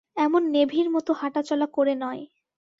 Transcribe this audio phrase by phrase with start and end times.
[0.17, 2.23] এমন নেভির মতো হাঁটাচলা করে নয়।